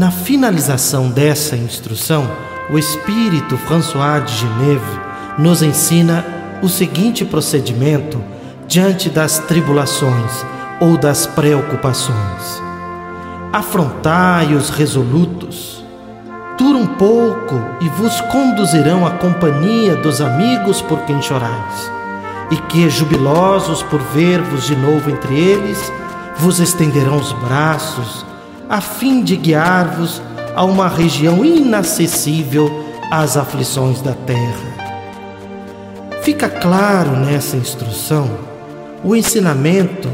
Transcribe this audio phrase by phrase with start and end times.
[0.00, 2.26] Na finalização dessa instrução,
[2.70, 4.98] o espírito François de Geneve
[5.36, 6.24] nos ensina
[6.62, 8.18] o seguinte procedimento
[8.66, 10.42] diante das tribulações
[10.80, 12.62] ou das preocupações.
[13.52, 15.84] Afrontai os resolutos,
[16.56, 21.92] dura um pouco e vos conduzirão à companhia dos amigos por quem chorais,
[22.50, 25.92] e que, jubilosos por ver-vos de novo entre eles,
[26.38, 28.29] vos estenderão os braços,
[28.70, 30.22] a fim de guiar-vos
[30.54, 32.70] a uma região inacessível
[33.10, 34.70] às aflições da terra.
[36.22, 38.30] Fica claro nessa instrução
[39.02, 40.08] o ensinamento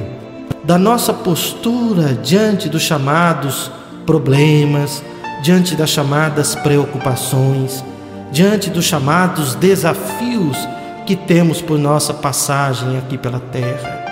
[0.65, 3.71] da nossa postura diante dos chamados
[4.07, 5.03] problemas,
[5.43, 7.85] diante das chamadas preocupações,
[8.33, 10.57] diante dos chamados desafios
[11.05, 14.05] que temos por nossa passagem aqui pela terra.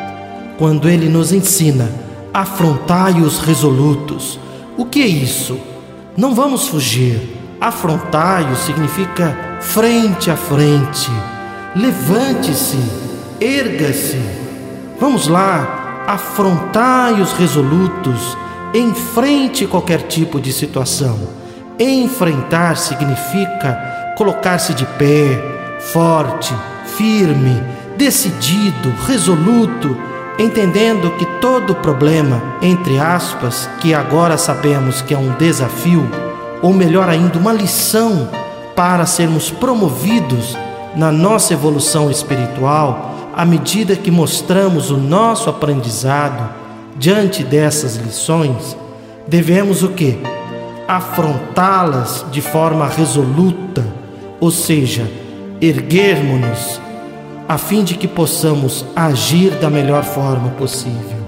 [0.58, 1.88] Quando ele nos ensina,
[2.34, 4.40] afrontai os resolutos.
[4.76, 5.56] O que é isso?
[6.16, 7.20] Não vamos fugir.
[7.60, 11.08] Afrontai-os significa frente a frente.
[11.76, 12.78] Levante-se,
[13.40, 14.20] erga-se.
[14.98, 18.36] Vamos lá, afrontai os resolutos,
[18.74, 21.16] enfrente qualquer tipo de situação.
[21.78, 26.54] Enfrentar significa colocar-se de pé, forte,
[26.96, 27.62] firme,
[27.96, 29.96] decidido, resoluto,
[30.38, 36.08] entendendo que todo problema, entre aspas, que agora sabemos que é um desafio,
[36.60, 38.28] ou melhor ainda, uma lição
[38.74, 40.56] para sermos promovidos
[40.96, 46.48] na nossa evolução espiritual, à medida que mostramos o nosso aprendizado
[46.96, 48.76] diante dessas lições,
[49.26, 50.18] devemos o que?
[50.86, 53.84] Afrontá-las de forma resoluta,
[54.40, 55.10] ou seja,
[55.60, 56.80] erguermos-nos
[57.48, 61.18] a fim de que possamos agir da melhor forma possível.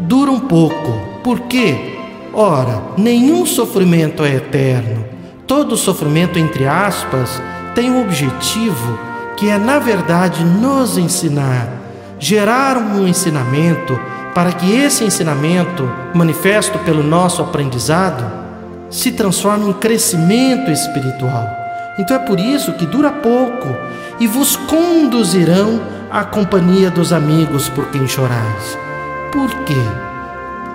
[0.00, 0.92] Dura um pouco,
[1.22, 1.96] por quê?
[2.32, 5.04] Ora, nenhum sofrimento é eterno.
[5.46, 7.40] Todo sofrimento, entre aspas,
[7.74, 8.98] tem o objetivo
[9.36, 11.68] que é, na verdade, nos ensinar,
[12.18, 13.98] gerar um ensinamento
[14.34, 18.24] para que esse ensinamento, manifesto pelo nosso aprendizado,
[18.90, 21.48] se transforme em crescimento espiritual.
[21.98, 23.68] Então é por isso que dura pouco
[24.18, 25.80] e vos conduzirão
[26.10, 28.78] à companhia dos amigos por quem chorais.
[29.32, 29.74] Por quê?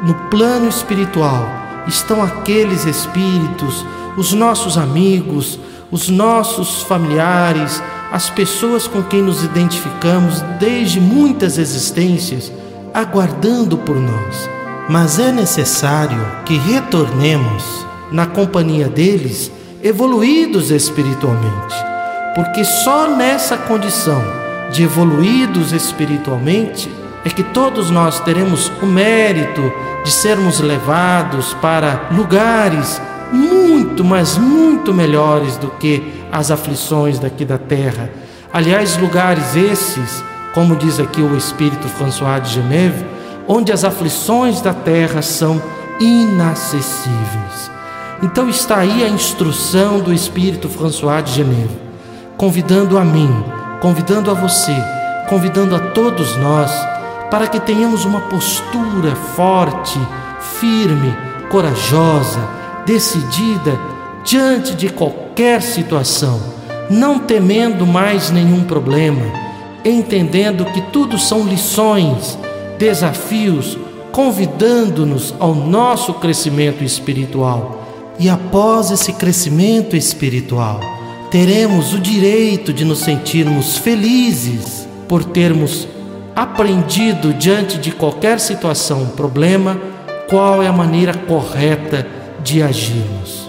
[0.04, 1.48] No plano espiritual
[1.88, 3.86] estão aqueles espíritos,
[4.18, 5.60] os nossos amigos,
[5.92, 12.52] os nossos familiares, as pessoas com quem nos identificamos desde muitas existências,
[12.94, 14.50] aguardando por nós.
[14.90, 17.64] Mas é necessário que retornemos
[18.12, 19.52] na companhia deles,
[19.84, 21.76] evoluídos espiritualmente,
[22.40, 24.24] porque só nessa condição
[24.72, 26.90] de evoluídos espiritualmente
[27.26, 29.62] é que todos nós teremos o mérito
[30.06, 37.58] de sermos levados para lugares muito, mas muito melhores do que as aflições daqui da
[37.58, 38.10] terra.
[38.54, 40.24] Aliás, lugares esses,
[40.54, 43.06] como diz aqui o Espírito François de Geneve,
[43.50, 45.62] onde as aflições da terra são
[46.00, 47.70] inacessíveis.
[48.24, 51.89] Então está aí a instrução do Espírito François de Geneve,
[52.40, 53.30] convidando a mim,
[53.82, 54.74] convidando a você,
[55.28, 56.72] convidando a todos nós
[57.30, 60.00] para que tenhamos uma postura forte,
[60.58, 61.14] firme,
[61.50, 62.40] corajosa,
[62.86, 63.78] decidida
[64.24, 66.40] diante de qualquer situação,
[66.90, 69.26] não temendo mais nenhum problema,
[69.84, 72.40] entendendo que tudo são lições,
[72.78, 73.78] desafios,
[74.14, 77.84] convidando-nos ao nosso crescimento espiritual.
[78.18, 80.99] E após esse crescimento espiritual,
[81.30, 85.88] teremos o direito de nos sentirmos felizes por termos
[86.36, 89.80] aprendido diante de qualquer situação, problema,
[90.30, 92.08] qual é a maneira correta
[92.44, 93.49] de agirmos.